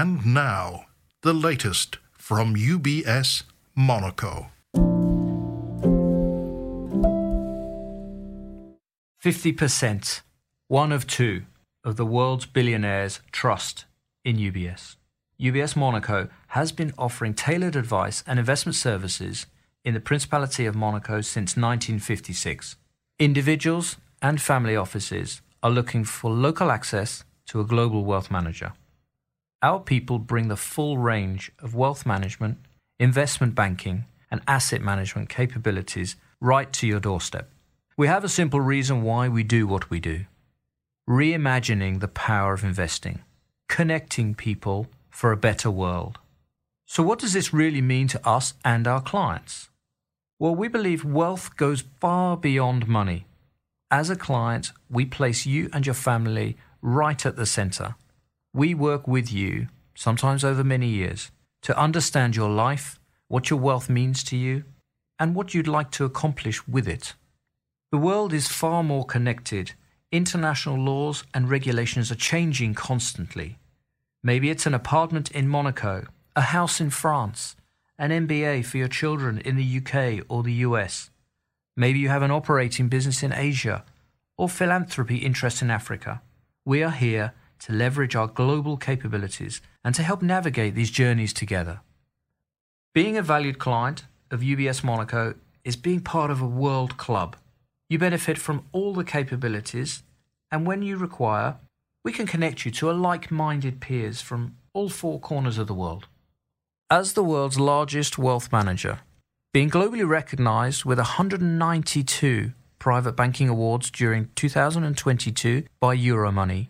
And 0.00 0.26
now, 0.26 0.86
the 1.22 1.32
latest 1.32 1.98
from 2.18 2.56
UBS 2.56 3.44
Monaco. 3.76 4.48
50%, 9.24 10.22
one 10.66 10.90
of 10.90 11.06
two, 11.06 11.44
of 11.84 11.94
the 11.94 12.04
world's 12.04 12.44
billionaires 12.44 13.20
trust 13.30 13.84
in 14.24 14.36
UBS. 14.36 14.96
UBS 15.40 15.76
Monaco 15.76 16.28
has 16.48 16.72
been 16.72 16.92
offering 16.98 17.32
tailored 17.32 17.76
advice 17.76 18.24
and 18.26 18.40
investment 18.40 18.74
services 18.74 19.46
in 19.84 19.94
the 19.94 20.00
Principality 20.00 20.66
of 20.66 20.74
Monaco 20.74 21.20
since 21.20 21.56
1956. 21.56 22.74
Individuals 23.20 23.96
and 24.20 24.42
family 24.42 24.74
offices 24.74 25.40
are 25.62 25.70
looking 25.70 26.02
for 26.02 26.32
local 26.32 26.72
access 26.72 27.22
to 27.46 27.60
a 27.60 27.64
global 27.64 28.04
wealth 28.04 28.28
manager. 28.28 28.72
Our 29.64 29.80
people 29.80 30.18
bring 30.18 30.48
the 30.48 30.58
full 30.58 30.98
range 30.98 31.50
of 31.58 31.74
wealth 31.74 32.04
management, 32.04 32.58
investment 32.98 33.54
banking, 33.54 34.04
and 34.30 34.42
asset 34.46 34.82
management 34.82 35.30
capabilities 35.30 36.16
right 36.38 36.70
to 36.74 36.86
your 36.86 37.00
doorstep. 37.00 37.48
We 37.96 38.06
have 38.06 38.24
a 38.24 38.28
simple 38.28 38.60
reason 38.60 39.00
why 39.00 39.30
we 39.30 39.42
do 39.42 39.66
what 39.66 39.88
we 39.88 40.00
do 40.00 40.26
reimagining 41.08 42.00
the 42.00 42.08
power 42.08 42.52
of 42.52 42.62
investing, 42.62 43.22
connecting 43.66 44.34
people 44.34 44.86
for 45.08 45.32
a 45.32 45.44
better 45.48 45.70
world. 45.70 46.18
So, 46.84 47.02
what 47.02 47.18
does 47.18 47.32
this 47.32 47.54
really 47.54 47.80
mean 47.80 48.06
to 48.08 48.28
us 48.28 48.52
and 48.66 48.86
our 48.86 49.00
clients? 49.00 49.70
Well, 50.38 50.54
we 50.54 50.68
believe 50.68 51.06
wealth 51.06 51.56
goes 51.56 51.84
far 52.00 52.36
beyond 52.36 52.86
money. 52.86 53.24
As 53.90 54.10
a 54.10 54.16
client, 54.16 54.72
we 54.90 55.06
place 55.06 55.46
you 55.46 55.70
and 55.72 55.86
your 55.86 55.94
family 55.94 56.58
right 56.82 57.24
at 57.24 57.36
the 57.36 57.46
center. 57.46 57.94
We 58.56 58.72
work 58.72 59.08
with 59.08 59.32
you, 59.32 59.66
sometimes 59.96 60.44
over 60.44 60.62
many 60.62 60.86
years, 60.86 61.32
to 61.62 61.76
understand 61.76 62.36
your 62.36 62.48
life, 62.48 63.00
what 63.26 63.50
your 63.50 63.58
wealth 63.58 63.90
means 63.90 64.22
to 64.24 64.36
you, 64.36 64.62
and 65.18 65.34
what 65.34 65.54
you'd 65.54 65.66
like 65.66 65.90
to 65.92 66.04
accomplish 66.04 66.68
with 66.68 66.86
it. 66.86 67.14
The 67.90 67.98
world 67.98 68.32
is 68.32 68.46
far 68.46 68.84
more 68.84 69.04
connected. 69.04 69.72
International 70.12 70.78
laws 70.78 71.24
and 71.34 71.50
regulations 71.50 72.12
are 72.12 72.26
changing 72.30 72.74
constantly. 72.74 73.58
Maybe 74.22 74.50
it's 74.50 74.66
an 74.66 74.74
apartment 74.74 75.32
in 75.32 75.48
Monaco, 75.48 76.06
a 76.36 76.42
house 76.42 76.80
in 76.80 76.90
France, 76.90 77.56
an 77.98 78.10
MBA 78.10 78.64
for 78.66 78.78
your 78.78 78.86
children 78.86 79.38
in 79.38 79.56
the 79.56 79.78
UK 79.78 80.24
or 80.28 80.44
the 80.44 80.62
US. 80.68 81.10
Maybe 81.76 81.98
you 81.98 82.08
have 82.08 82.22
an 82.22 82.30
operating 82.30 82.88
business 82.88 83.24
in 83.24 83.32
Asia 83.32 83.84
or 84.38 84.48
philanthropy 84.48 85.16
interest 85.16 85.60
in 85.60 85.72
Africa. 85.72 86.22
We 86.64 86.84
are 86.84 86.92
here 86.92 87.32
to 87.60 87.72
leverage 87.72 88.16
our 88.16 88.26
global 88.26 88.76
capabilities 88.76 89.60
and 89.84 89.94
to 89.94 90.02
help 90.02 90.22
navigate 90.22 90.74
these 90.74 90.90
journeys 90.90 91.32
together. 91.32 91.80
Being 92.94 93.16
a 93.16 93.22
valued 93.22 93.58
client 93.58 94.04
of 94.30 94.40
UBS 94.40 94.84
Monaco 94.84 95.34
is 95.64 95.76
being 95.76 96.00
part 96.00 96.30
of 96.30 96.40
a 96.40 96.46
world 96.46 96.96
club. 96.96 97.36
You 97.88 97.98
benefit 97.98 98.38
from 98.38 98.66
all 98.72 98.94
the 98.94 99.04
capabilities, 99.04 100.02
and 100.50 100.66
when 100.66 100.82
you 100.82 100.96
require, 100.96 101.56
we 102.04 102.12
can 102.12 102.26
connect 102.26 102.64
you 102.64 102.70
to 102.72 102.90
a 102.90 102.92
like 102.92 103.30
minded 103.30 103.80
peers 103.80 104.20
from 104.20 104.56
all 104.72 104.88
four 104.88 105.18
corners 105.18 105.58
of 105.58 105.66
the 105.66 105.74
world. 105.74 106.06
As 106.90 107.14
the 107.14 107.24
world's 107.24 107.58
largest 107.58 108.18
wealth 108.18 108.52
manager, 108.52 109.00
being 109.52 109.70
globally 109.70 110.06
recognized 110.06 110.84
with 110.84 110.98
192 110.98 112.52
private 112.78 113.12
banking 113.12 113.48
awards 113.48 113.90
during 113.90 114.28
2022 114.34 115.64
by 115.80 115.96
Euromoney, 115.96 116.68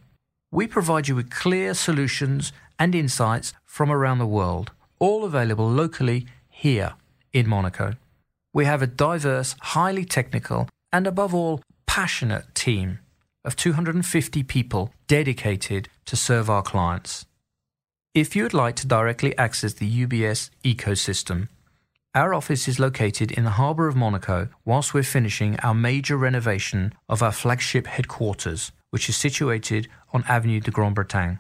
we 0.55 0.69
provide 0.69 1.09
you 1.09 1.17
with 1.17 1.31
clear 1.31 1.75
solutions 1.75 2.53
and 2.79 2.95
insights 2.95 3.53
from 3.65 3.91
around 3.91 4.19
the 4.19 4.27
world, 4.27 4.71
all 5.01 5.25
available 5.25 5.69
locally 5.69 6.27
here 6.49 6.95
in 7.33 7.49
Monaco. 7.49 7.95
We 8.53 8.65
have 8.65 8.81
a 8.81 8.87
diverse, 8.87 9.57
highly 9.61 10.05
technical, 10.05 10.69
and 10.93 11.09
above 11.09 11.35
all, 11.35 11.61
passionate 11.87 12.55
team 12.55 13.01
of 13.45 13.57
250 13.57 14.45
people 14.45 14.93
dedicated 15.09 15.89
to 16.05 16.15
serve 16.15 16.49
our 16.49 16.63
clients. 16.63 17.27
If 18.15 18.37
you 18.37 18.45
would 18.45 18.55
like 18.55 18.77
to 18.77 18.87
directly 18.87 19.37
access 19.37 19.73
the 19.73 20.07
UBS 20.07 20.51
ecosystem, 20.63 21.49
our 22.15 22.33
office 22.33 22.69
is 22.69 22.79
located 22.79 23.33
in 23.33 23.43
the 23.43 23.59
harbour 23.59 23.89
of 23.89 23.97
Monaco 23.97 24.49
whilst 24.65 24.95
we're 24.95 25.03
finishing 25.03 25.59
our 25.65 25.75
major 25.75 26.17
renovation 26.17 26.93
of 27.09 27.25
our 27.25 27.33
flagship 27.33 27.89
headquarters, 27.89 28.71
which 28.95 29.09
is 29.09 29.17
situated 29.17 29.89
on 30.13 30.23
Avenue 30.29 30.61
de 30.61 30.71
Grande 30.71 30.95
Bretagne. 30.95 31.39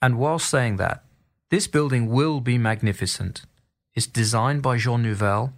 And 0.00 0.16
while 0.16 0.38
saying 0.38 0.76
that, 0.76 1.04
this 1.50 1.66
building 1.66 2.08
will 2.08 2.40
be 2.40 2.56
magnificent. 2.56 3.42
It's 3.92 4.06
designed 4.06 4.62
by 4.62 4.78
Jean 4.78 5.02
Nouvel 5.02 5.52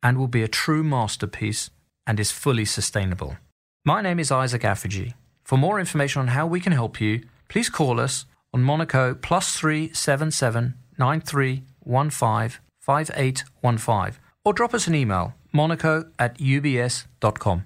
and 0.00 0.16
will 0.16 0.28
be 0.28 0.44
a 0.44 0.54
true 0.62 0.84
masterpiece 0.84 1.70
and 2.06 2.20
is 2.20 2.30
fully 2.30 2.64
sustainable. 2.64 3.36
My 3.84 4.00
name 4.00 4.20
is 4.20 4.30
Isaac 4.30 4.62
Afiji. 4.62 5.14
For 5.42 5.58
more 5.58 5.80
information 5.80 6.20
on 6.20 6.28
how 6.28 6.46
we 6.46 6.60
can 6.60 6.72
help 6.72 7.00
you, 7.00 7.22
please 7.48 7.68
call 7.68 7.98
us 7.98 8.24
on 8.54 8.62
Monaco 8.62 9.12
plus 9.12 9.56
377 9.56 10.74
9315 10.98 12.60
or 14.44 14.52
drop 14.52 14.72
us 14.72 14.86
an 14.86 14.94
email 14.94 15.34
monaco 15.52 16.04
at 16.20 16.38
ubs.com. 16.38 17.64